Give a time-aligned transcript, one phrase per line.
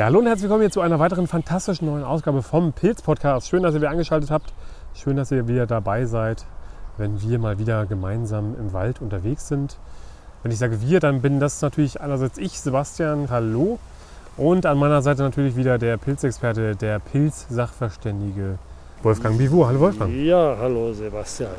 [0.00, 3.50] Ja, hallo und herzlich willkommen hier zu einer weiteren fantastischen neuen Ausgabe vom Pilz-Podcast.
[3.50, 4.50] Schön, dass ihr wieder eingeschaltet habt.
[4.94, 6.46] Schön, dass ihr wieder dabei seid,
[6.96, 9.76] wenn wir mal wieder gemeinsam im Wald unterwegs sind.
[10.42, 13.78] Wenn ich sage wir, dann bin das natürlich einerseits ich, Sebastian, hallo.
[14.38, 18.56] Und an meiner Seite natürlich wieder der Pilzexperte, der Pilz-Sachverständige
[19.02, 19.66] Wolfgang Bivou.
[19.66, 20.10] Hallo Wolfgang.
[20.14, 21.50] Ja, hallo Sebastian.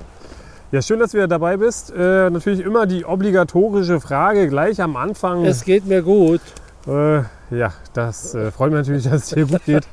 [0.72, 1.94] Ja, schön, dass du wieder dabei bist.
[1.96, 5.46] Äh, natürlich immer die obligatorische Frage gleich am Anfang.
[5.46, 6.42] Es geht mir gut.
[6.88, 9.88] Äh, ja, das äh, freut mich natürlich, dass es dir gut geht.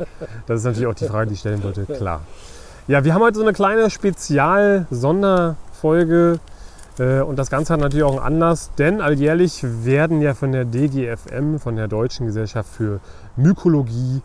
[0.46, 2.23] Das ist natürlich auch die Frage, die ich stellen wollte, klar.
[2.87, 6.41] Ja, wir haben heute so eine kleine Spezial-Sonderfolge
[6.98, 10.65] äh, und das Ganze hat natürlich auch einen Anlass, denn alljährlich werden ja von der
[10.65, 13.01] DGFM, von der Deutschen Gesellschaft für
[13.37, 14.23] Mykologie,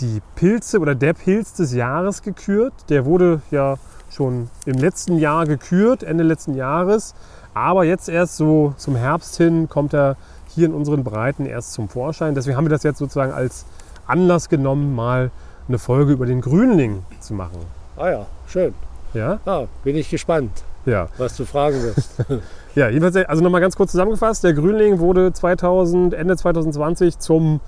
[0.00, 2.74] die Pilze oder der Pilz des Jahres gekürt.
[2.90, 3.76] Der wurde ja
[4.10, 7.14] schon im letzten Jahr gekürt, Ende letzten Jahres.
[7.54, 10.18] Aber jetzt erst so zum Herbst hin kommt er
[10.56, 12.34] hier in unseren Breiten erst zum Vorschein.
[12.34, 13.64] Deswegen haben wir das jetzt sozusagen als
[14.08, 15.30] Anlass genommen, mal
[15.68, 17.58] eine Folge über den Grünling zu machen.
[17.96, 18.74] Ah ja, schön.
[19.14, 19.38] Ja?
[19.46, 20.50] Ja, bin ich gespannt,
[20.84, 21.08] Ja.
[21.18, 22.10] was du fragen wirst.
[22.74, 24.44] Ja, jedenfalls, also nochmal ganz kurz zusammengefasst.
[24.44, 27.60] Der Grünling wurde 2000, Ende 2020 zum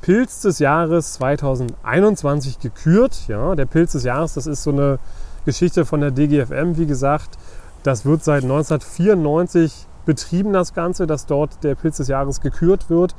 [0.00, 3.28] Pilz des Jahres 2021 gekürt.
[3.28, 4.98] Ja, der Pilz des Jahres, das ist so eine
[5.44, 7.38] Geschichte von der DGFM, wie gesagt.
[7.84, 13.14] Das wird seit 1994 betrieben, das Ganze, dass dort der Pilz des Jahres gekürt wird.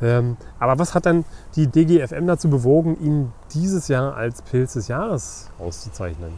[0.00, 1.24] Ähm, aber was hat dann
[1.54, 6.32] die DGFM dazu bewogen, ihn dieses Jahr als Pilz des Jahres auszuzeichnen?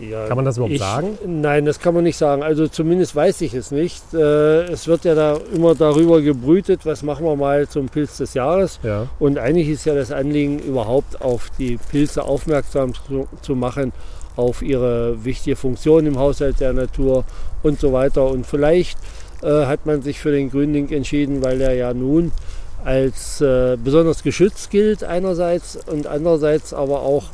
[0.00, 1.18] Ja, Kann man das überhaupt ich, sagen?
[1.26, 2.42] Nein, das kann man nicht sagen.
[2.42, 4.02] Also zumindest weiß ich es nicht.
[4.14, 8.34] Äh, es wird ja da immer darüber gebrütet, was machen wir mal zum Pilz des
[8.34, 8.78] Jahres.
[8.82, 13.92] Ja, Und eigentlich ist ja das Anliegen, überhaupt auf die Pilze aufmerksam zu, zu machen,
[14.38, 17.24] auf ihre wichtige Funktion im Haushalt der Natur
[17.62, 18.26] und so weiter.
[18.26, 18.98] Und vielleicht
[19.42, 22.30] äh, hat man sich für den Grünling entschieden, weil er ja nun
[22.84, 27.24] als äh, besonders geschützt gilt einerseits und andererseits aber auch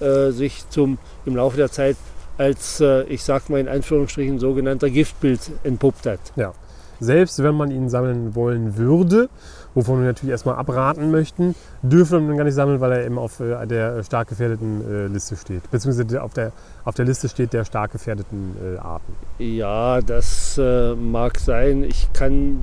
[0.00, 1.96] äh, sich zum, im Laufe der Zeit
[2.38, 6.20] als, äh, ich sag mal in Anführungsstrichen, sogenannter Giftpilz entpuppt hat.
[6.36, 6.52] ja.
[7.00, 9.28] Selbst wenn man ihn sammeln wollen würde,
[9.74, 13.40] wovon wir natürlich erstmal abraten möchten, dürfen wir gar nicht sammeln, weil er eben auf
[13.40, 15.68] äh, der stark gefährdeten äh, Liste steht.
[15.70, 16.52] Beziehungsweise auf der,
[16.84, 19.12] auf der Liste steht der stark gefährdeten äh, Arten.
[19.38, 21.82] Ja, das äh, mag sein.
[21.82, 22.60] Ich kann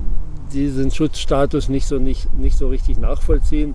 [0.52, 3.74] diesen Schutzstatus nicht so, nicht, nicht so richtig nachvollziehen,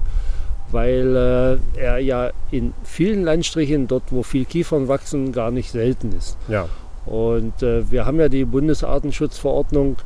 [0.71, 6.11] weil äh, er ja in vielen Landstrichen, dort wo viel Kiefern wachsen, gar nicht selten
[6.11, 6.37] ist.
[6.47, 6.67] Ja,
[7.05, 9.97] Und äh, wir haben ja die Bundesartenschutzverordnung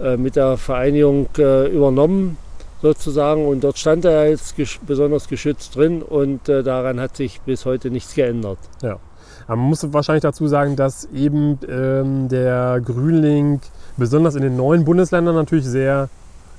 [0.00, 2.36] äh, mit der Vereinigung äh, übernommen
[2.84, 7.40] sozusagen und dort stand er als gesch besonders geschützt drin und äh, daran hat sich
[7.40, 8.58] bis heute nichts geändert.
[8.82, 8.98] ja.
[9.46, 13.60] Aber man muss wahrscheinlich dazu sagen, dass eben ähm, der Grünling
[13.96, 16.08] besonders in den neuen Bundesländern natürlich sehr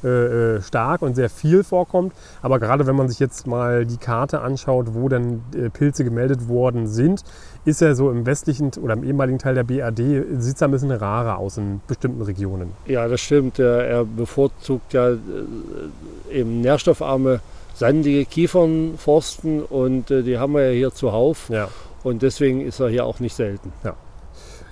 [0.05, 2.13] äh, äh, stark und sehr viel vorkommt.
[2.43, 6.47] Aber gerade wenn man sich jetzt mal die Karte anschaut, wo dann äh, Pilze gemeldet
[6.47, 7.23] worden sind,
[7.66, 10.91] ist er so im westlichen oder im ehemaligen Teil der BAD, sieht es ein bisschen
[10.91, 12.71] rarer aus in bestimmten Regionen.
[12.85, 13.57] Ja, das stimmt.
[13.57, 15.17] Er, er bevorzugt ja äh,
[16.31, 17.39] eben nährstoffarme,
[17.73, 21.49] sandige Kiefernforsten und äh, die haben wir ja hier zuhauf.
[21.49, 21.69] Ja.
[22.03, 23.73] Und deswegen ist er hier auch nicht selten.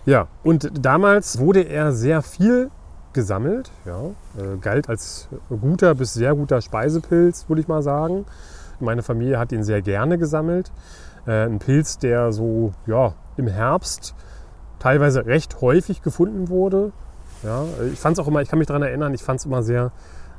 [0.05, 2.69] Ja, und damals wurde er sehr viel
[3.13, 4.05] gesammelt, ja,
[4.37, 8.25] äh, galt als guter bis sehr guter Speisepilz, würde ich mal sagen.
[8.79, 10.71] Meine Familie hat ihn sehr gerne gesammelt.
[11.25, 14.15] Äh, ein Pilz, der so ja, im Herbst
[14.79, 16.91] teilweise recht häufig gefunden wurde.
[17.43, 19.91] Ja, ich fand auch immer, ich kann mich daran erinnern, ich fand es immer sehr,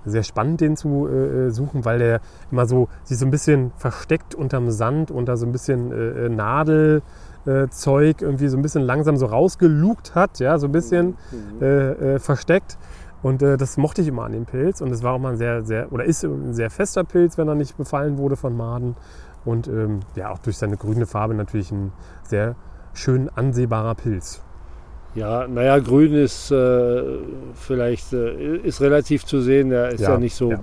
[0.05, 2.21] sehr spannend, den zu äh, suchen, weil der
[2.51, 7.03] immer so sich so ein bisschen versteckt unterm Sand, unter so ein bisschen äh, Nadel.
[7.47, 11.17] Äh, Zeug irgendwie so ein bisschen langsam so rausgelugt hat, ja, so ein bisschen
[11.61, 12.79] äh, äh, versteckt.
[13.23, 14.81] Und äh, das mochte ich immer an dem Pilz.
[14.83, 17.49] Und es war auch mal ein sehr, sehr, oder ist ein sehr fester Pilz, wenn
[17.49, 18.97] er nicht befallen wurde von Maden.
[19.45, 21.93] Und ähm, ja, auch durch seine grüne Farbe natürlich ein
[22.23, 22.55] sehr
[22.93, 24.43] schön ansehbarer Pilz.
[25.15, 27.03] Ja, naja, grün ist äh,
[27.55, 29.71] vielleicht äh, ist relativ zu sehen.
[29.71, 30.61] Er ist ja, Ja, nicht so, ja.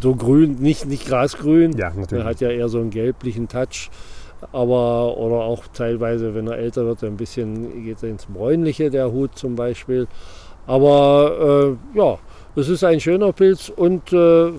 [0.00, 1.72] so grün, nicht, nicht grasgrün.
[1.72, 2.24] Ja, Er natürlich.
[2.24, 3.90] hat ja eher so einen gelblichen Touch.
[4.52, 9.12] Aber, oder auch teilweise, wenn er älter wird, ein bisschen geht er ins Bräunliche, der
[9.12, 10.06] Hut zum Beispiel.
[10.66, 12.18] Aber äh, ja,
[12.56, 14.50] es ist ein schöner Pilz und äh,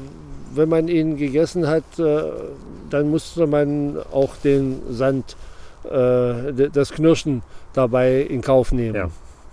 [0.54, 2.24] wenn man ihn gegessen hat, äh,
[2.90, 5.36] dann musste man auch den Sand,
[5.86, 7.42] äh, das Knirschen
[7.74, 8.96] dabei in Kauf nehmen.
[8.96, 9.10] Ja.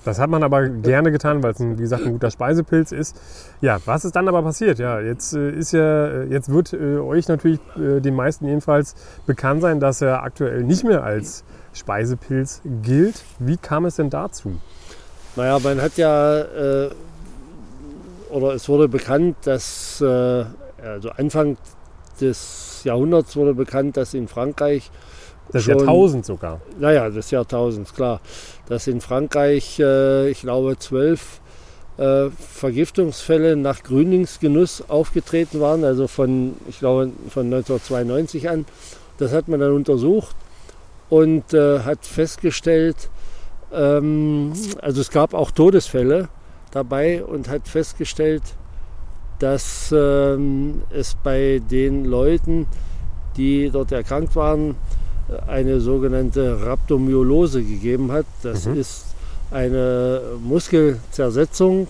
[0.09, 3.15] Das hat man aber gerne getan, weil es, wie gesagt, ein guter Speisepilz ist.
[3.61, 4.79] Ja, was ist dann aber passiert?
[4.79, 8.95] Ja, jetzt äh, ist ja, äh, jetzt wird äh, euch natürlich, äh, den meisten jedenfalls,
[9.27, 11.45] bekannt sein, dass er aktuell nicht mehr als
[11.75, 13.23] Speisepilz gilt.
[13.39, 14.59] Wie kam es denn dazu?
[15.37, 16.91] Naja, man hat ja, äh,
[18.31, 20.45] oder es wurde bekannt, dass äh,
[20.83, 21.59] also Anfang
[22.19, 24.91] des Jahrhunderts wurde bekannt, dass in Frankreich
[25.53, 26.61] Das schon- Jahrtausend sogar.
[26.79, 28.21] naja, des Jahrtausends, klar,
[28.69, 31.41] dass in Frankreich, äh, ich glaube, zwölf
[31.97, 38.67] äh, Vergiftungsfälle nach Grünlingsgenuss aufgetreten waren, also von, ich glaube, von 1992 an.
[39.19, 40.37] Das hat man dann untersucht
[41.11, 43.11] und äh, hat festgestellt,
[43.73, 46.29] ähm, also es gab auch Todesfälle
[46.71, 48.43] dabei und hat festgestellt,
[49.41, 52.67] dass ähm, es bei den Leuten,
[53.37, 54.77] die dort erkrankt waren,
[55.47, 58.27] eine sogenannte Rhabdomyolose gegeben hat.
[58.43, 58.77] Das Mhm.
[58.81, 59.05] ist
[59.51, 61.89] eine Muskelzersetzung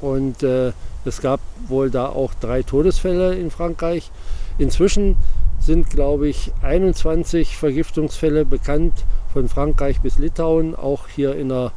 [0.00, 0.72] und äh,
[1.04, 4.10] es gab wohl da auch drei Todesfälle in Frankreich.
[4.58, 5.16] Inzwischen
[5.60, 8.92] sind, glaube ich, 21 Vergiftungsfälle bekannt
[9.32, 10.74] von Frankreich bis Litauen.
[10.74, 11.72] Auch hier in der,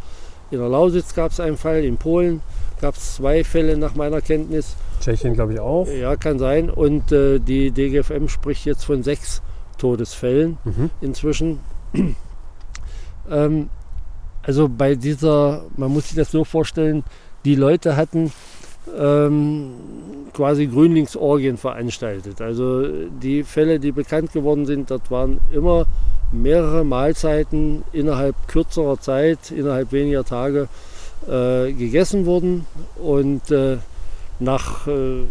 [0.51, 2.41] in der Lausitz gab es einen Fall, in Polen
[2.81, 4.75] gab es zwei Fälle nach meiner Kenntnis.
[5.01, 5.87] Tschechien, glaube ich, auch.
[5.87, 6.69] Ja, kann sein.
[6.69, 9.41] Und äh, die DGFM spricht jetzt von sechs
[9.85, 10.89] Todesfällen Mhm.
[10.99, 11.59] inzwischen.
[13.29, 13.69] ähm,
[14.41, 17.03] also bei dieser, man muss sich das so vorstellen,
[17.45, 18.31] die Leute hatten
[18.97, 19.73] ähm,
[20.33, 22.41] quasi Grünlingsorgien veranstaltet.
[22.41, 22.87] Also
[23.21, 25.85] die Fälle, die bekannt geworden sind, dort waren immer
[26.31, 30.67] mehrere Mahlzeiten innerhalb kürzerer Zeit, innerhalb weniger Tage
[31.27, 32.65] äh, gegessen wurden
[32.95, 33.77] und äh,
[34.39, 35.23] nach, äh,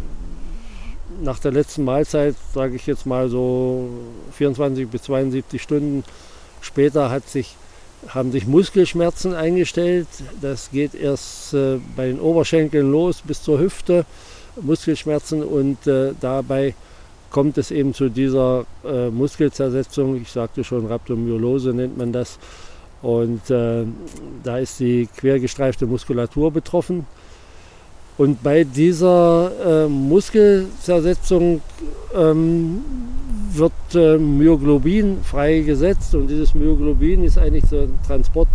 [1.22, 3.88] nach der letzten Mahlzeit, sage ich jetzt mal so
[4.32, 6.04] 24 bis 72 Stunden
[6.60, 7.56] später, hat sich,
[8.08, 10.08] haben sich Muskelschmerzen eingestellt.
[10.40, 14.04] Das geht erst äh, bei den Oberschenkeln los bis zur Hüfte,
[14.60, 16.74] Muskelschmerzen und äh, dabei
[17.30, 20.20] kommt es eben zu dieser äh, Muskelzersetzung.
[20.22, 22.38] Ich sagte schon, Rhabdomyolose nennt man das.
[23.02, 23.84] Und äh,
[24.44, 27.06] da ist die quergestreifte Muskulatur betroffen.
[28.16, 31.60] Und bei dieser äh, Muskelzersetzung
[32.14, 32.84] ähm,
[33.52, 38.48] wird äh, Myoglobin freigesetzt und dieses Myoglobin ist eigentlich so ein Transport,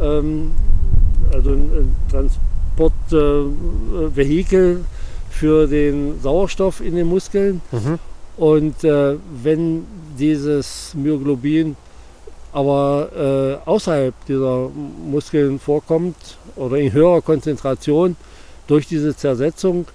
[0.00, 0.50] ähm,
[1.32, 4.80] also ein Transportvehikel äh,
[5.30, 7.60] für den Sauerstoff in den Muskeln.
[7.72, 7.98] Mhm.
[8.36, 9.84] Und äh, wenn
[10.18, 11.76] dieses Myoglobin
[12.52, 14.70] aber äh, außerhalb dieser
[15.10, 16.16] Muskeln vorkommt
[16.56, 18.16] oder in höherer Konzentration
[18.72, 19.86] durch diese Zersetzung,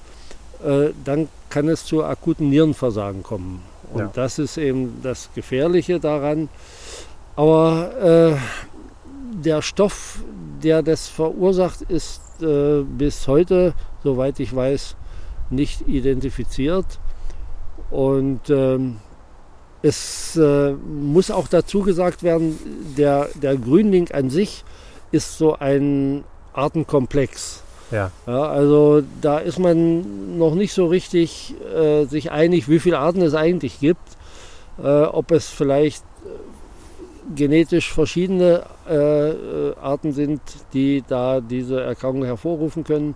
[0.63, 3.63] äh, dann kann es zu akuten Nierenversagen kommen.
[3.91, 4.11] Und Ja.
[4.13, 6.47] das ist eben das Gefährliche daran.
[7.35, 8.35] Aber äh,
[9.43, 10.19] der Stoff,
[10.61, 14.95] der das verursacht, ist äh, bis heute, soweit ich weiß,
[15.49, 16.99] nicht identifiziert.
[17.89, 18.97] Und ähm,
[19.81, 22.59] es äh, muss auch dazu gesagt werden,
[22.95, 24.63] der, der Grünling an sich
[25.11, 27.63] ist so ein Artenkomplex.
[27.91, 28.11] Ja.
[28.25, 33.21] Ja, also da ist man noch nicht so richtig äh, sich einig, wie viele Arten
[33.21, 34.17] es eigentlich gibt.
[34.81, 40.41] Äh, ob es vielleicht äh, genetisch verschiedene äh, äh, Arten sind,
[40.73, 43.15] die da diese Erkrankung hervorrufen können.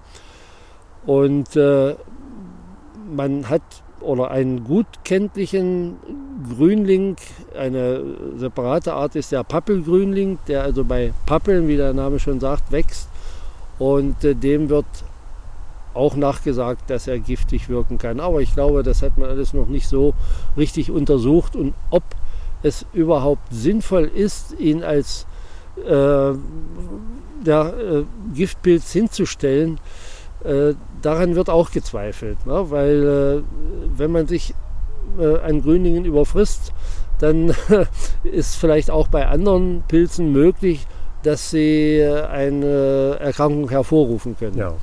[1.06, 1.96] Und äh,
[3.14, 3.62] man hat
[4.00, 5.98] oder einen gut kenntlichen
[6.50, 7.18] Grünling,
[7.56, 8.02] eine
[8.36, 13.11] separate Art ist der Pappelgrünling, der also bei Pappeln, wie der Name schon sagt, wächst.
[13.82, 14.86] Und äh, dem wird
[15.96, 18.20] auch nachgesagt, dass er giftig wirken kann.
[18.20, 20.14] Aber ich glaube, das hat man alles noch nicht so
[20.56, 21.56] richtig untersucht.
[21.56, 22.04] Und ob
[22.62, 25.26] es überhaupt sinnvoll ist, ihn als
[25.84, 26.34] äh,
[27.44, 28.04] der, äh,
[28.36, 29.80] Giftpilz hinzustellen,
[30.44, 32.46] äh, daran wird auch gezweifelt.
[32.46, 32.70] Ne?
[32.70, 34.54] Weil äh, wenn man sich
[35.20, 36.72] äh, an Grünlingen überfrisst,
[37.18, 37.56] dann
[38.24, 40.86] ist vielleicht auch bei anderen Pilzen möglich,
[41.24, 44.58] dass sie äh, eine Erkrankung hervorrufen können.
[44.58, 44.74] ja.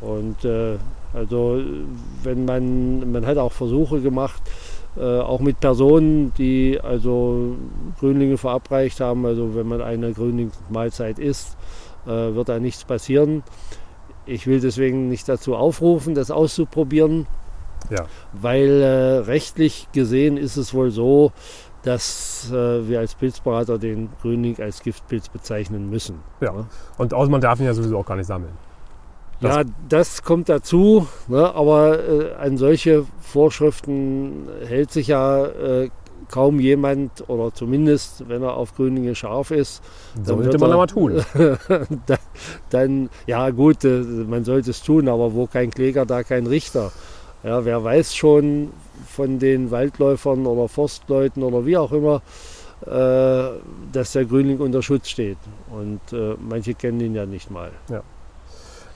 [0.00, 0.76] Und äh,
[1.14, 1.60] also
[2.22, 4.42] wenn man, man hat auch Versuche gemacht,
[4.96, 7.56] äh, auch mit Personen, die also
[8.00, 11.56] Grünlinge verabreicht haben, also wenn man eine Grünlingsmahlzeit isst,
[12.06, 13.42] äh, wird da nichts passieren.
[14.26, 17.26] Ich will deswegen nicht dazu aufrufen, das auszuprobieren,
[17.90, 18.04] Ja.
[18.32, 21.32] weil äh, rechtlich gesehen ist es wohl so,
[21.82, 26.20] dass äh, wir als Pilzberater den Grünling als Giftpilz bezeichnen müssen.
[26.40, 26.66] Ja.
[26.98, 28.52] Und außer man darf ihn ja sowieso auch gar nicht sammeln.
[29.40, 35.90] Das- ja, das kommt dazu, ne, aber äh, an solche Vorschriften hält sich ja äh,
[36.30, 39.82] kaum jemand oder zumindest, wenn er auf Grünlinge scharf ist,
[40.14, 41.20] Dann Sollte man er- aber tun.
[42.06, 42.18] dann,
[42.70, 46.92] dann, ja gut, äh, man sollte es tun, aber wo kein Kläger, da kein Richter.
[47.42, 48.72] Ja, wer weiß schon
[49.08, 52.22] von den Waldläufern oder Forstleuten oder wie auch immer,
[52.86, 53.58] äh,
[53.92, 55.38] dass der Grünling unter Schutz steht.
[55.70, 57.70] Und äh, manche kennen ihn ja nicht mal.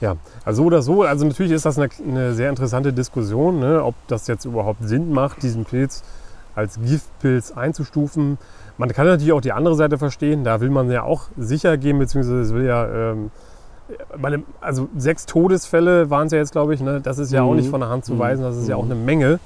[0.00, 3.82] Ja, also so oder so, also natürlich ist das eine, eine sehr interessante Diskussion, ne,
[3.82, 6.02] ob das jetzt überhaupt Sinn macht, diesen Pilz
[6.54, 8.38] als Giftpilz einzustufen.
[8.76, 11.98] Man kann natürlich auch die andere Seite verstehen, da will man ja auch sicher gehen,
[11.98, 13.30] beziehungsweise es will ja, ähm,
[14.16, 17.00] meine, also sechs Todesfälle waren es ja jetzt, glaube ich, ne?
[17.00, 17.56] das ist ja auch Mhm.
[17.56, 18.18] nicht von der Hand zu Mhm.
[18.18, 19.38] weisen, das ist ja auch eine Menge.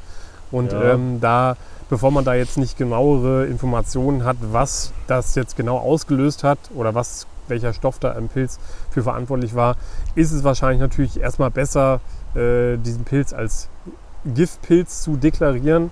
[0.50, 0.94] Und Ja.
[0.94, 1.56] ähm, da,
[1.88, 6.94] bevor man da jetzt nicht genauere Informationen hat, was das jetzt genau ausgelöst hat oder
[6.94, 8.58] was, welcher Stoff da im Pilz
[8.90, 9.76] für verantwortlich war,
[10.14, 12.00] ist es wahrscheinlich natürlich erstmal besser,
[12.34, 13.68] äh, diesen Pilz als
[14.24, 15.90] Giftpilz zu deklarieren,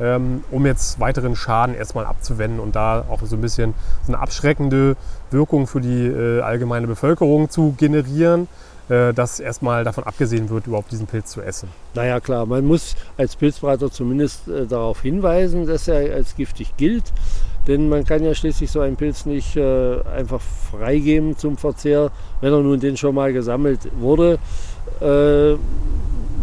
[0.00, 3.74] ähm, um jetzt weiteren Schaden erstmal abzuwenden und da auch so ein bisschen
[4.06, 4.96] so eine abschreckende
[5.30, 8.48] Wirkung für die äh, allgemeine Bevölkerung zu generieren,
[8.88, 11.68] äh, dass erstmal davon abgesehen wird, überhaupt diesen Pilz zu essen.
[11.94, 17.04] Naja klar, man muss als Pilzberater zumindest äh, darauf hinweisen, dass er als giftig gilt.
[17.66, 22.52] Denn man kann ja schließlich so einen Pilz nicht äh, einfach freigeben zum Verzehr, wenn
[22.52, 24.38] er nun denn schon mal gesammelt wurde.
[25.00, 25.56] Äh,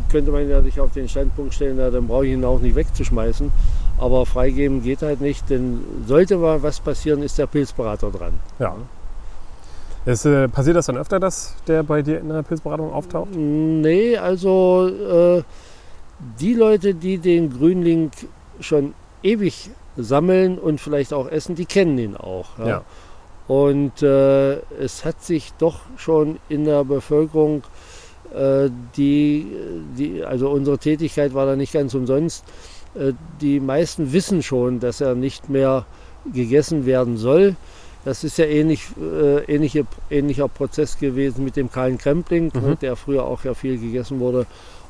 [0.10, 2.76] könnte man ja sich auf den Standpunkt stellen, ja, dann brauche ich ihn auch nicht
[2.76, 3.52] wegzuschmeißen.
[4.00, 8.34] Aber freigeben geht halt nicht, denn sollte mal was passieren, ist der Pilzberater dran.
[8.60, 8.76] Ja.
[10.06, 13.36] Es, äh, passiert das dann öfter, dass der bei dir in der Pilzberatung auftaucht?
[13.36, 15.44] Nee, also äh,
[16.40, 18.12] die Leute, die den Grünling
[18.60, 22.58] schon ewig sammeln und vielleicht auch essen, die kennen ihn auch.
[22.60, 22.68] Ja.
[22.68, 22.82] Ja.
[23.48, 27.64] Und äh, es hat sich doch schon in der Bevölkerung
[28.98, 29.48] die,
[29.98, 32.44] die, also unsere Tätigkeit war da nicht ganz umsonst.
[32.96, 35.86] Äh, die meisten wissen schon, dass er nicht mehr
[36.34, 37.56] gegessen werden soll.
[38.06, 42.62] Das ist ja ähnlich, äh, ähnliche, ähnlicher Prozess gewesen mit dem kahlen Krempling, Mhm.
[42.62, 44.46] ne, der früher auch ja viel gegessen wurde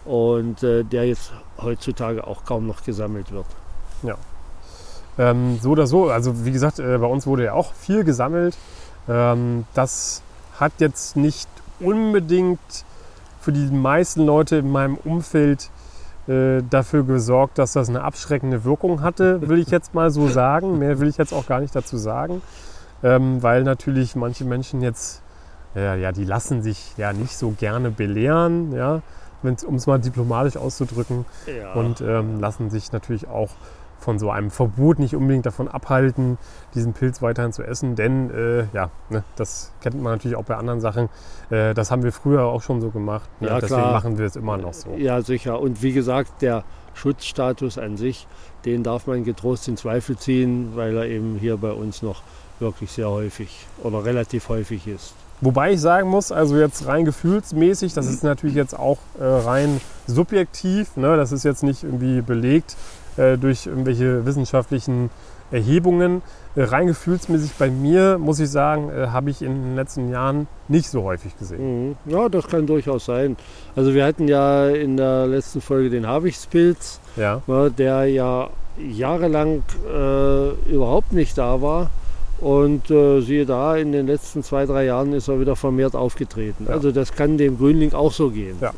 [0.06, 3.46] und äh, der jetzt heutzutage auch kaum noch gesammelt wird.
[5.20, 8.56] Ähm, so oder so, also wie gesagt, äh, bei uns wurde ja auch viel gesammelt.
[9.10, 10.22] Ähm, das
[10.60, 12.60] hat jetzt nicht unbedingt
[13.48, 15.70] für die meisten Leute in meinem Umfeld
[16.28, 20.80] äh, dafür gesorgt, dass das eine abschreckende Wirkung hatte, will ich jetzt mal so sagen.
[20.80, 22.42] Mehr will ich jetzt auch gar nicht dazu sagen,
[23.04, 25.22] ähm, weil natürlich manche Menschen jetzt,
[25.76, 29.02] ja, ja, die lassen sich ja nicht so gerne belehren, ja,
[29.66, 31.72] um es mal diplomatisch auszudrücken Ja.
[31.72, 33.52] und ähm, lassen sich natürlich auch
[34.00, 36.38] von so einem Verbot nicht unbedingt davon abhalten,
[36.76, 37.96] diesen Pilz weiterhin zu essen.
[37.96, 41.10] Denn äh, ja, ne, das kennt man natürlich auch bei anderen Sachen.
[41.50, 43.30] Äh, das haben wir früher auch schon so gemacht.
[43.40, 43.48] Ne?
[43.50, 43.94] Ja, Deswegen klar.
[43.94, 44.92] machen wir es immer noch so.
[44.96, 45.60] Ja, sicher.
[45.60, 46.64] Und wie gesagt, der
[46.94, 48.28] Schutzstatus an sich,
[48.66, 52.22] den darf man getrost in Zweifel ziehen, weil er eben hier bei uns noch
[52.60, 55.14] wirklich sehr häufig oder relativ häufig ist.
[55.42, 59.80] Wobei ich sagen muss, also jetzt rein gefühlsmäßig, das ist natürlich jetzt auch äh, rein
[60.08, 60.98] subjektiv.
[60.98, 61.16] Ne?
[61.16, 62.76] Das ist jetzt nicht irgendwie belegt
[63.18, 65.10] äh, durch irgendwelche wissenschaftlichen
[65.52, 66.22] Erhebungen.
[66.56, 70.48] Äh, rein gefühlsmäßig bei mir, muss ich sagen, äh, habe ich in den letzten Jahren
[70.68, 71.90] nicht so häufig gesehen.
[71.90, 71.96] Mhm.
[72.06, 73.38] Ja, das kann durchaus sein.
[73.76, 77.42] Also wir hatten ja in der letzten Folge den Habichtspilz, Ja.
[77.48, 81.90] ne, der ja jahrelang äh, überhaupt nicht da war.
[82.40, 86.66] Und äh, siehe da, in den letzten zwei, drei Jahren ist er wieder vermehrt aufgetreten.
[86.68, 86.74] Ja.
[86.76, 88.58] Also das kann dem Grünling auch so gehen.
[88.62, 88.74] Ja.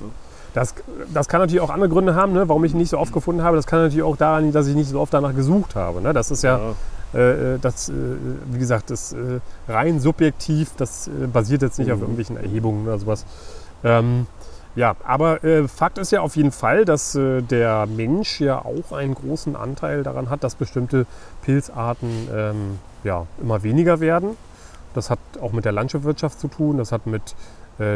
[0.54, 0.74] Das,
[1.14, 3.44] das kann natürlich auch andere Gründe haben, ne, warum ich ihn nicht so oft gefunden
[3.44, 3.56] habe.
[3.56, 6.02] Das kann natürlich auch daran liegen, dass ich nicht so oft danach gesucht habe.
[6.02, 6.12] Ne?
[6.14, 6.60] Das ist ja,
[7.14, 7.94] äh, das, äh,
[8.52, 12.04] wie gesagt, das äh, rein subjektiv, das äh, basiert jetzt nicht auf Mhm.
[12.04, 13.26] irgendwelchen Erhebungen oder sowas.
[13.84, 14.28] Ähm,
[14.76, 18.92] ja, aber äh, Fakt ist ja auf jeden Fall, dass äh, der Mensch ja auch
[18.96, 21.06] einen großen Anteil daran hat, dass bestimmte
[21.44, 24.38] Pilzarten ähm, ja, immer weniger werden.
[24.94, 27.34] Das hat auch mit der Landschaftswirtschaft zu tun, das hat mit äh,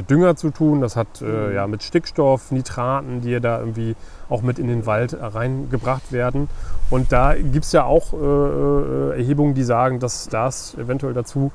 [0.10, 3.96] Dünger zu tun, das hat äh, ja, mit Stickstoff, Nitraten, die ja da irgendwie
[4.30, 6.48] auch mit in den Wald reingebracht werden.
[6.90, 11.52] Und da gibt es ja auch äh, äh, Erhebungen, die sagen, dass das eventuell dazu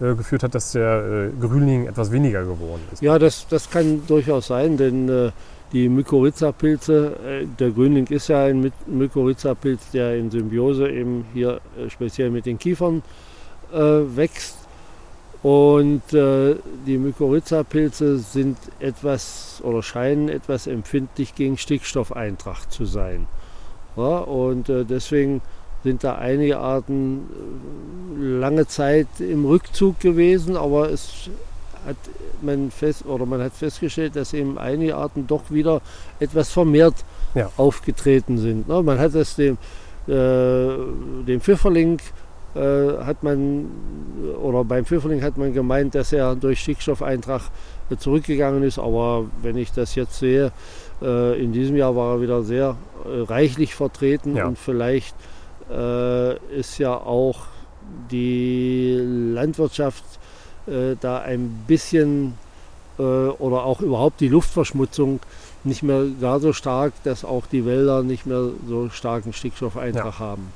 [0.00, 3.02] äh, geführt hat, dass der äh, Grünling etwas weniger geworden ist.
[3.02, 5.32] Ja, das, das kann durchaus sein, denn äh,
[5.72, 11.60] die Mykorrhiza-Pilze, äh, der Grünling ist ja ein My- Mykorrhiza-Pilz, der in Symbiose eben hier
[11.76, 13.02] äh, speziell mit den Kiefern
[13.72, 14.61] äh, wächst.
[15.42, 16.54] Und äh,
[16.86, 23.26] die Mykorrhiza-Pilze sind etwas oder scheinen etwas empfindlich gegen Stickstoffeintracht zu sein.
[23.96, 25.40] Ja, und äh, deswegen
[25.82, 27.28] sind da einige Arten
[28.20, 31.28] äh, lange Zeit im Rückzug gewesen, aber es
[31.84, 31.96] hat
[32.40, 35.80] man fest oder man hat festgestellt, dass eben einige Arten doch wieder
[36.20, 36.94] etwas vermehrt
[37.34, 37.50] Ja.
[37.56, 38.68] aufgetreten sind.
[38.68, 38.80] ne?
[38.82, 39.58] Man hat es dem,
[40.06, 40.12] äh,
[41.26, 41.98] dem Pfifferling
[42.60, 43.66] hat man
[44.42, 47.42] oder beim Pfifferling hat man gemeint, dass er durch Stickstoffeintrag
[47.90, 50.52] äh, zurückgegangen ist, aber wenn ich das jetzt sehe,
[51.00, 54.46] äh, in diesem Jahr war er wieder sehr äh, reichlich vertreten Ja.
[54.46, 55.14] und vielleicht
[55.70, 57.46] äh, ist ja auch
[58.10, 60.04] die Landwirtschaft
[60.66, 62.34] äh, da ein bisschen
[62.98, 65.20] äh, oder auch überhaupt die Luftverschmutzung
[65.64, 70.52] nicht mehr gar so stark, dass auch die Wälder nicht mehr so starken Stickstoffeintrag haben.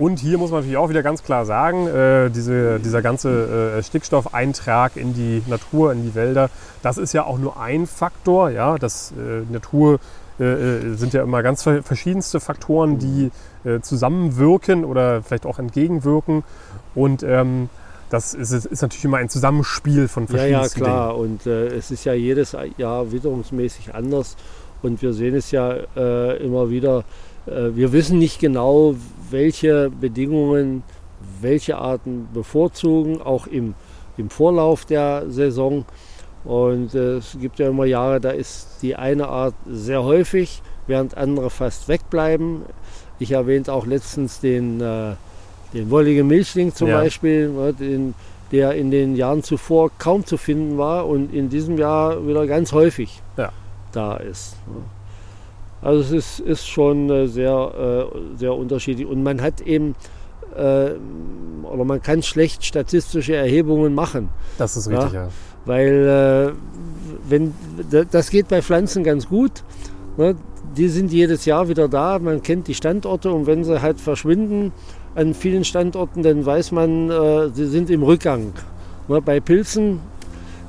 [0.00, 3.82] Und hier muss man natürlich auch wieder ganz klar sagen, äh, diese, dieser ganze äh,
[3.82, 6.48] Stickstoffeintrag in die Natur, in die Wälder,
[6.82, 8.48] das ist ja auch nur ein Faktor.
[8.48, 8.78] Ja?
[8.78, 10.00] Das äh, Natur
[10.40, 13.30] äh, äh, sind ja immer ganz ver- verschiedenste Faktoren, die
[13.68, 16.44] äh, zusammenwirken oder vielleicht auch entgegenwirken.
[16.94, 17.68] Und ähm,
[18.08, 21.18] das ist, ist natürlich immer ein Zusammenspiel von Ja, ja, verschiedensten klar.
[21.18, 24.38] Und äh, es ist ja jedes Jahr witterungsmäßig anders.
[24.80, 25.74] Und wir sehen es ja
[26.40, 27.04] immer wieder.
[27.44, 28.94] Wir wissen nicht genau,
[29.30, 30.82] welche Bedingungen
[31.42, 33.74] welche Arten bevorzugen, auch im,
[34.16, 35.84] im Vorlauf der Saison.
[36.44, 41.16] Und äh, es gibt ja immer Jahre, da ist die eine Art sehr häufig, während
[41.16, 42.62] andere fast wegbleiben.
[43.18, 45.12] Ich erwähnte auch letztens den, äh,
[45.74, 47.00] den wolligen Milchling zum Ja.
[47.00, 48.14] Beispiel, ne, den,
[48.52, 52.72] der in den Jahren zuvor kaum zu finden war und in diesem Jahr wieder ganz
[52.72, 53.52] häufig Ja.
[53.92, 54.56] da ist.
[54.66, 54.82] ne.
[55.82, 59.94] Also es ist, ist schon äh, sehr, äh, sehr unterschiedlich und man hat eben
[60.54, 60.90] äh,
[61.62, 64.28] oder man kann schlecht statistische Erhebungen machen.
[64.58, 65.28] Das ist richtig, ja.
[65.64, 66.54] Weil
[67.28, 67.54] wenn,
[68.10, 69.62] das geht bei Pflanzen ganz gut.
[70.16, 70.34] Ne?
[70.76, 74.72] Die sind jedes Jahr wieder da, man kennt die Standorte und wenn sie halt verschwinden
[75.14, 78.52] an vielen Standorten, dann weiß man, sie sind im Rückgang.
[79.06, 79.20] Ne?
[79.20, 80.00] Bei Pilzen,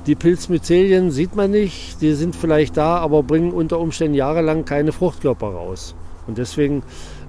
[0.06, 4.92] die Pilzmyzelien sieht man nicht, die sind vielleicht da, aber bringen unter Umständen jahrelang keine
[4.92, 5.94] Fruchtkörper raus.
[6.26, 6.82] Und deswegen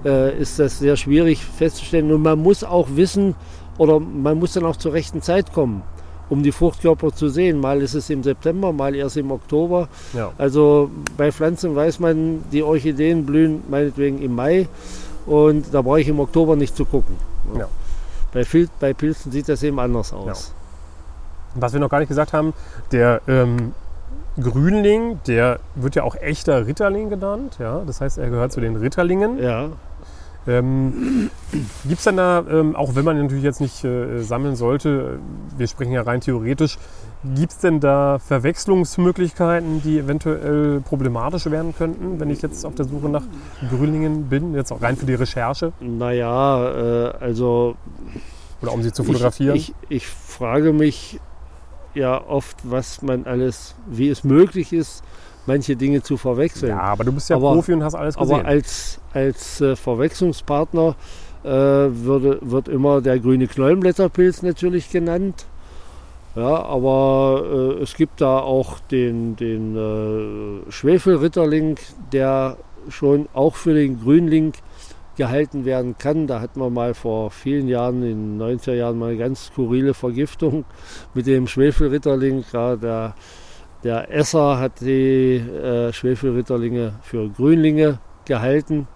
[0.06, 2.12] äh, ist das sehr schwierig festzustellen.
[2.12, 3.36] Und man muss auch wissen,
[3.78, 5.84] oder man muss dann auch zur rechten Zeit kommen,
[6.30, 7.60] um die Fruchtkörper zu sehen.
[7.60, 9.88] Mal ist es im September, mal erst im Oktober.
[10.14, 10.32] ja.
[10.38, 14.68] Also bei Pflanzen weiß man, die Orchideen blühen meinetwegen im Mai
[15.26, 17.16] und da brauche ich im Oktober nicht zu gucken.
[17.58, 17.68] Ja.
[18.32, 20.54] Bei, Fil bei Pilzen sieht das eben anders aus.
[21.56, 22.54] Was wir noch gar nicht gesagt haben,
[22.92, 23.74] der ähm,
[24.40, 27.58] Grünling, der wird ja auch echter Ritterling genannt.
[27.60, 27.84] Ja?
[27.86, 29.42] Das heißt, er gehört zu den Ritterlingen.
[29.42, 29.70] Ja,
[30.46, 31.30] Ähm,
[31.86, 35.20] Gibt es denn da, ähm, auch wenn man ihn natürlich jetzt nicht äh, sammeln sollte,
[35.58, 36.78] wir sprechen ja rein theoretisch,
[37.36, 42.86] gibt es denn da Verwechslungsmöglichkeiten, die eventuell problematisch werden könnten, wenn ich jetzt auf der
[42.86, 43.24] Suche nach
[43.70, 47.76] Grünlingen bin, jetzt auch rein für die Recherche naja, äh, also
[48.62, 49.56] oder um sie zu fotografieren?
[49.56, 51.20] Ich, ich, ich frage mich
[51.96, 55.04] ja oft, was man alles, wie es möglich ist,
[55.46, 56.70] manche Dinge zu verwechseln.
[56.70, 58.36] ja, aber du bist ja Aber- Profi und hast alles gesehen.
[58.40, 60.96] Aber als, als äh, Verwechslungspartner
[61.44, 65.46] äh, würde, wird immer der grüne Knollenblätterpilz natürlich genannt.
[66.36, 69.76] Ja, aber äh, es gibt da auch den, den
[70.68, 71.78] äh, Schwefelritterling,
[72.12, 72.58] der
[72.90, 74.54] schon auch für den Grünling
[75.16, 76.28] gehalten werden kann.
[76.28, 79.94] Da hatten wir mal vor vielen Jahren, in den 90er Jahren, mal eine ganz skurrile
[79.94, 80.66] Vergiftung
[81.14, 82.44] mit dem Schwefelritterling.
[82.54, 83.16] Der,
[83.84, 88.88] der Esser hat die äh, Schwefelritterlinge für Grünlinge gehalten.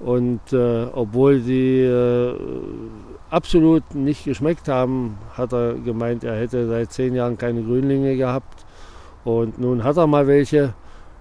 [0.00, 2.34] Und äh, obwohl die äh,
[3.30, 8.64] absolut nicht geschmeckt haben, hat er gemeint, er hätte seit zehn Jahren keine Grünlinge gehabt.
[9.24, 10.74] Und nun hat er mal welche.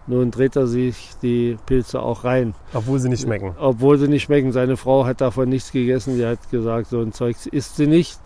[0.10, 2.56] Nun dreht er sich die Pilze auch rein.
[2.74, 3.54] Obwohl sie nicht schmecken.
[3.60, 4.54] Obwohl sie nicht schmecken.
[4.54, 6.16] Seine Frau hat davon nichts gegessen.
[6.18, 8.18] Die hat gesagt, so ein Zeug isst sie nicht.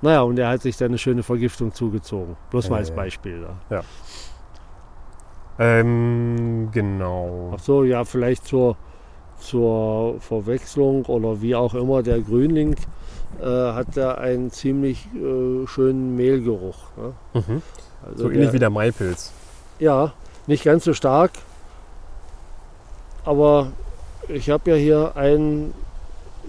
[0.00, 2.36] Naja, und er hat sich dann eine schöne Vergiftung zugezogen.
[2.50, 2.94] Bloß mal als Äh.
[2.94, 3.46] Beispiel.
[3.68, 3.82] Da.
[5.58, 7.52] Ähm, genau.
[7.54, 8.76] Ach so, ja, vielleicht zur,
[9.38, 12.76] zur Verwechslung oder wie auch immer, der Grünling
[13.40, 16.76] äh, hat da einen ziemlich äh, schönen Mehlgeruch.
[16.96, 17.12] Ne?
[17.34, 17.62] Mhm.
[18.06, 19.32] Also So ähnlich der, wie der Maipilz.
[19.78, 20.12] Ja,
[20.46, 21.32] nicht ganz so stark,
[23.24, 23.68] aber
[24.28, 25.74] ich habe ja hier einen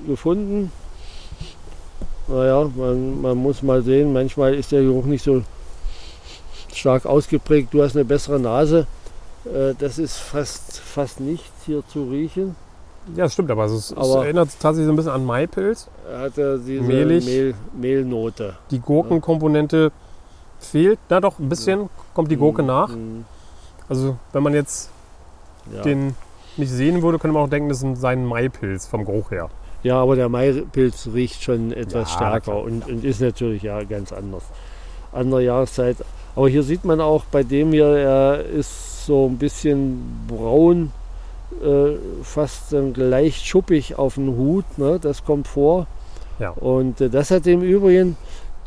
[0.08, 0.72] gefunden.
[2.28, 5.44] Naja, man, man muss mal sehen, manchmal ist der Geruch nicht so
[6.74, 7.74] stark ausgeprägt.
[7.74, 8.86] Du hast eine bessere Nase.
[9.46, 12.56] Äh, Das ist fast, fast nichts hier zu riechen.
[13.16, 15.88] Ja, das stimmt, aber es, ist, es Aber- erinnert tatsächlich so ein bisschen an Maipilz.
[16.12, 17.26] Er hatte diese Mehlig.
[17.26, 18.58] Mehl, Mehlnote.
[18.72, 19.94] Die Gurkenkomponente
[20.60, 21.00] fehlt.
[21.08, 22.90] Na doch, ein bisschen kommt die Gurke nach.
[22.90, 23.24] Mhm.
[23.90, 24.90] Also wenn man jetzt
[25.74, 25.82] Ja.
[25.82, 26.16] den
[26.58, 29.50] nicht sehen würde, könnte man auch denken, das ist sein Maipilz vom Geruch her.
[29.84, 34.12] Ja, aber der Maipilz riecht schon etwas Ja, stärker und, und ist natürlich ja ganz
[34.12, 34.44] anders.
[35.14, 35.98] Andere Jahreszeit.
[36.36, 40.92] Aber hier sieht man auch bei dem hier, er ist so ein bisschen braun,
[41.64, 44.66] äh, fast ähm, leicht schuppig auf dem Hut.
[44.78, 45.00] Ne?
[45.00, 45.88] Das kommt vor.
[46.40, 46.50] Ja.
[46.50, 48.18] Und äh, das hat im Übrigen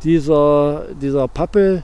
[0.03, 1.83] dieser, dieser Pappel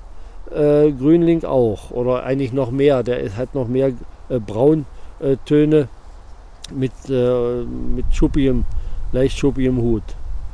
[0.51, 1.91] äh, Grünling auch.
[1.91, 3.03] Oder eigentlich noch mehr.
[3.03, 3.91] Der hat noch mehr
[4.29, 5.87] äh, Brauntöne
[6.71, 8.65] mit, äh, mit schuppigem,
[9.11, 10.03] leicht schuppigem Hut.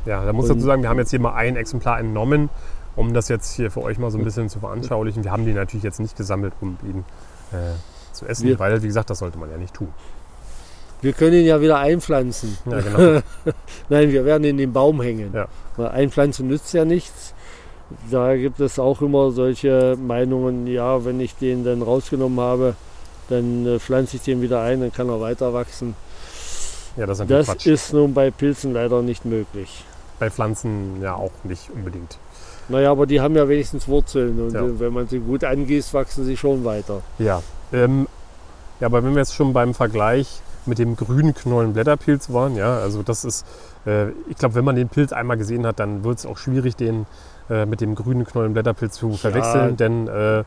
[0.05, 2.49] Ja, da muss Und- dazu sagen, wir haben jetzt hier mal ein Exemplar entnommen
[2.95, 5.23] um das jetzt hier für euch mal so ein bisschen zu veranschaulichen.
[5.23, 7.03] Wir haben die natürlich jetzt nicht gesammelt, um ihn
[7.51, 7.55] äh,
[8.11, 9.87] zu essen, Wir- weil, wie gesagt, das sollte man ja nicht tun.
[11.01, 12.55] Wir können ihn ja wieder einpflanzen.
[12.69, 13.21] Ja, genau.
[13.89, 15.31] Nein, wir werden ihn in den Baum hängen.
[15.33, 15.47] Ja.
[15.75, 17.32] Weil einpflanzen nützt ja nichts.
[18.11, 22.75] Da gibt es auch immer solche Meinungen, ja, wenn ich den dann rausgenommen habe,
[23.29, 25.95] dann äh, pflanze ich den wieder ein, dann kann er weiter wachsen.
[26.97, 29.83] ja, das ist Das ist nun bei Pilzen leider nicht möglich.
[30.19, 32.17] Bei Pflanzen ja auch nicht unbedingt.
[32.69, 34.61] Naja, aber die haben ja wenigstens Wurzeln und Ja.
[34.61, 37.01] äh, wenn man sie gut angießt, wachsen sie schon weiter.
[37.19, 37.41] Ja.
[37.73, 38.07] Ähm,
[38.79, 43.03] ja, aber wenn wir jetzt schon beim Vergleich mit dem grünen Knollenblätterpilz waren, ja, also
[43.03, 43.45] das ist,
[43.85, 46.75] äh, ich glaube, wenn man den Pilz einmal gesehen hat, dann wird es auch schwierig,
[46.75, 47.05] den
[47.49, 50.43] äh, mit dem grünen Knollenblätterpilz zu verwechseln, denn äh,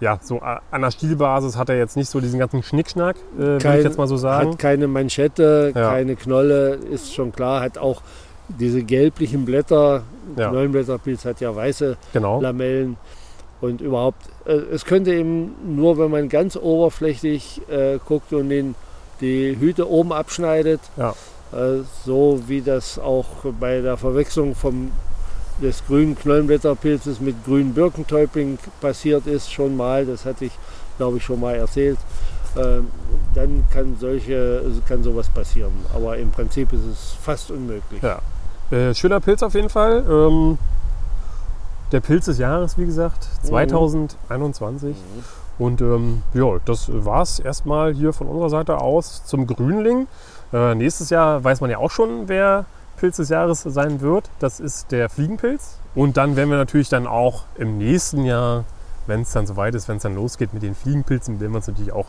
[0.00, 3.56] ja, so an der Stielbasis hat er jetzt nicht so diesen ganzen Schnickschnack, äh, würde
[3.58, 4.52] ich Kein- jetzt mal so sagen.
[4.52, 5.90] Hat keine Manschette, Ja.
[5.90, 7.60] keine Knolle, ist schon klar.
[7.60, 8.00] Hat auch
[8.48, 10.02] diese gelblichen Blätter.
[10.36, 10.48] Ja.
[10.50, 12.40] Knollenblätterpilz hat ja weiße Genau.
[12.40, 12.96] Lamellen.
[13.60, 18.74] Und überhaupt, äh, es könnte eben nur, wenn man ganz oberflächlich äh, guckt und den,
[19.20, 21.14] die Hüte oben abschneidet, Ja.
[21.52, 23.26] äh, so wie das auch
[23.58, 24.90] bei der Verwechslung vom,
[25.62, 30.52] des grünen Knollenblätterpilzes mit grünen Birkentäubling passiert ist, schon mal, das hatte ich,
[30.96, 31.98] glaube ich, schon mal erzählt,
[32.56, 32.88] ähm,
[33.34, 35.72] dann kann, solche, kann sowas passieren.
[35.94, 38.02] Aber im Prinzip ist es fast unmöglich.
[38.02, 38.20] Ja.
[38.70, 40.04] Äh, schöner Pilz auf jeden Fall.
[40.08, 40.58] Ähm,
[41.92, 44.96] der Pilz des Jahres, wie gesagt, 2021.
[45.60, 50.08] Und ähm, ja, das war es erstmal hier von unserer Seite aus zum Grünling.
[50.54, 52.64] Äh, nächstes Jahr weiß man ja auch schon, wer
[52.96, 54.30] Pilz des Jahres sein wird.
[54.38, 55.78] Das ist der Fliegenpilz.
[55.94, 58.64] Und dann werden wir natürlich dann auch im nächsten Jahr,
[59.06, 61.68] wenn es dann soweit ist, wenn es dann losgeht mit den Fliegenpilzen, werden wir uns
[61.68, 62.06] natürlich auch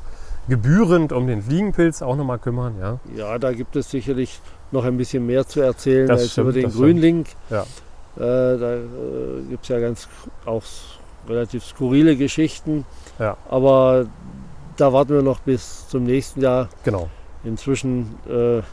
[0.47, 2.75] gebührend um den Fliegenpilz auch nochmal kümmern.
[2.79, 2.99] Ja.
[3.17, 4.39] Ja, da gibt es sicherlich
[4.71, 6.71] noch ein bisschen mehr zu erzählen Das als stimmt, über den.
[6.71, 7.25] Grünling.
[7.49, 7.63] Ja.
[8.15, 8.81] Äh, da äh,
[9.49, 10.07] gibt es ja ganz
[10.45, 10.63] auch
[11.27, 12.85] relativ skurrile Geschichten.
[13.19, 13.37] Ja.
[13.49, 14.07] Aber
[14.77, 16.69] da warten wir noch bis zum nächsten Jahr.
[16.83, 17.09] Genau.
[17.43, 18.63] Inzwischen äh, äh,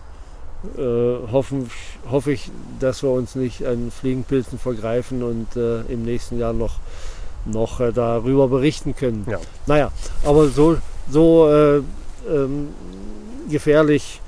[1.30, 1.70] hoffen,
[2.11, 6.78] hoffe ich, dass wir uns nicht an Fliegenpilzen vergreifen und äh, im nächsten Jahr noch,
[7.44, 9.26] noch äh, darüber berichten können.
[9.30, 9.38] Ja.
[9.66, 9.92] Naja,
[10.24, 10.76] aber so,
[11.11, 11.82] so äh,
[12.28, 12.68] ähm,
[13.48, 14.20] gefährlich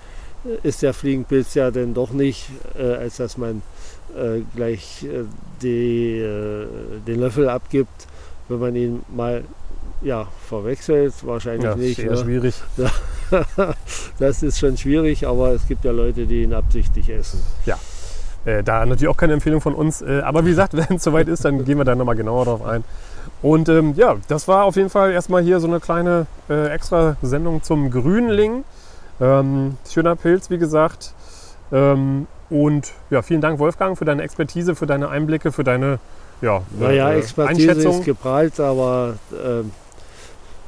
[0.63, 3.63] ist der Fliegenpilz ja denn doch nicht, äh, als dass man
[4.17, 5.25] äh, gleich äh,
[5.63, 6.67] die, äh,
[7.07, 8.07] den Löffel abgibt,
[8.49, 9.45] wenn man ihn mal
[10.03, 11.15] ja, verwechselt.
[11.23, 11.97] Wahrscheinlich Ja, nicht.
[11.97, 12.17] sehr ne?
[12.17, 12.55] schwierig.
[14.19, 17.41] das ist schon schwierig, aber es gibt ja Leute, die ihn absichtlich essen.
[18.47, 20.01] Äh, da natürlich auch keine Empfehlung von uns.
[20.01, 22.65] Äh, aber wie gesagt, wenn es soweit ist, dann gehen wir da nochmal genauer drauf
[22.65, 22.83] ein.
[23.43, 27.63] Und ähm, ja, das war auf jeden Fall erstmal hier so eine kleine extra Sendung
[27.63, 28.65] zum Grünling.
[29.21, 31.15] Ähm, schöner Pilz, wie gesagt.
[31.73, 35.99] Ähm, und ja, vielen Dank, Wolfgang, für deine Expertise, für deine Einblicke, für deine
[36.43, 38.01] ja, Naja, äh, Expertise Einschätzung.
[38.01, 39.71] ist geprallt, aber ähm,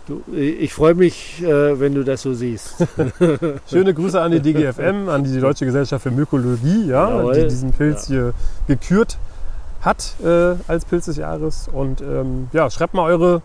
[0.06, 2.86] du, ich freue mich, äh, wenn du das so siehst.
[3.70, 7.34] Schöne Grüße an die DGFM, an die Deutsche Gesellschaft für Mykologie, ja, Jawohl.
[7.34, 8.34] die diesen Pilz hier
[8.68, 9.18] gekürt
[9.80, 11.68] hat äh, als Pilz des Jahres.
[11.72, 13.42] Und ähm, ja, schreibt mal eure,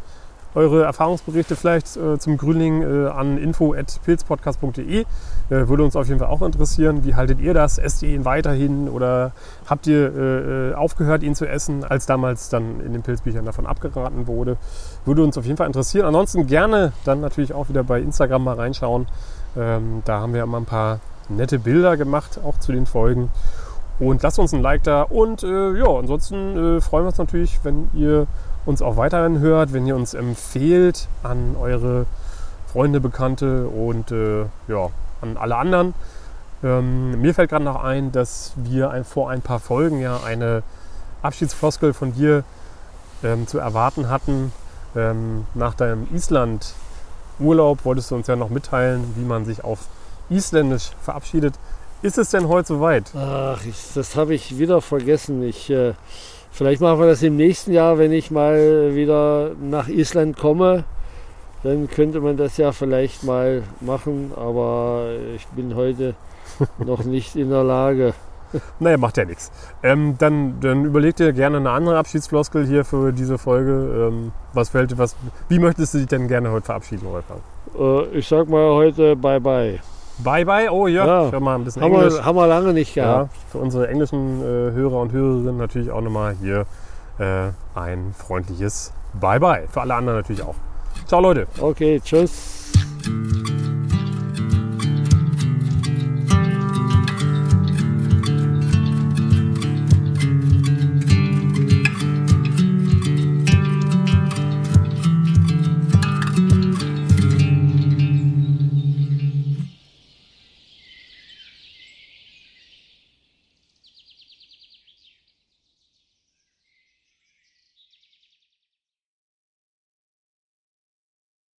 [0.58, 5.02] eure Erfahrungsberichte vielleicht äh, zum Grünling äh, an info.pilzpodcast.de.
[5.02, 5.06] Äh,
[5.50, 7.06] würde uns auf jeden Fall auch interessieren.
[7.06, 7.78] Wie haltet ihr das?
[7.78, 9.34] Esst ihr ihn weiterhin oder
[9.68, 13.68] habt ihr äh, äh, aufgehört, ihn zu essen, als damals dann in den Pilzbüchern davon
[13.68, 14.58] abgeraten wurde?
[15.06, 16.08] Würde uns auf jeden Fall interessieren.
[16.08, 19.06] Ansonsten gerne dann natürlich auch wieder bei Instagram mal reinschauen.
[19.56, 23.30] Ähm, da haben wir immer ein paar nette Bilder gemacht, auch zu den Folgen.
[24.00, 25.04] Und lasst uns ein Like da.
[25.04, 28.28] Und äh, ja, ansonsten äh, freuen wir uns natürlich, wenn ihr
[28.66, 32.06] uns auch weiterhin hört, wenn ihr uns empfehlt an eure
[32.72, 34.90] Freunde, Bekannte und äh, ja,
[35.22, 35.94] an alle anderen.
[36.64, 40.64] Ähm, mir fällt gerade noch ein, dass wir ein, vor ein paar Folgen ja eine
[41.22, 42.44] Abschiedsfloskel von dir
[43.24, 44.52] ähm, zu erwarten hatten.
[44.96, 49.88] Ähm, nach deinem Island-Urlaub wolltest du uns ja noch mitteilen, wie man sich auf
[50.30, 51.56] Isländisch verabschiedet.
[52.02, 53.12] Ist es denn heute soweit?
[53.16, 53.60] Ach,
[53.96, 55.42] das habe ich wieder vergessen.
[55.42, 55.94] Ich, äh,
[56.52, 60.84] vielleicht machen wir das im nächsten Jahr, wenn ich mal wieder nach Island komme.
[61.64, 66.14] Dann könnte man das ja vielleicht mal machen, aber ich bin heute
[66.78, 68.14] noch nicht in der Lage.
[68.80, 69.52] Naja, macht ja nichts.
[69.84, 74.08] Ähm, dann, dann überleg dir gerne eine andere Abschiedsfloskel hier für diese Folge.
[74.08, 75.16] Ähm, was fällt, was,
[75.50, 77.42] wie möchtest du dich denn gerne heute verabschieden, Wolfgang?
[77.78, 79.80] Äh, ich sag mal heute Bye
[80.20, 80.46] Bye.
[80.46, 80.70] Bye.
[80.72, 81.26] Oh ja, Ja.
[81.28, 82.14] ich hör mal ein bisschen Haben Englisch.
[82.16, 83.36] wir, haben wir lange nicht Ja, gehabt.
[83.52, 86.66] für unsere englischen äh, Hörer und Hörerinnen natürlich auch nochmal hier
[87.20, 89.68] äh, ein freundliches Bye bye.
[89.72, 90.56] Für alle anderen natürlich auch.
[91.08, 91.48] Ciao Leute.
[91.60, 92.72] Okay, tschüss.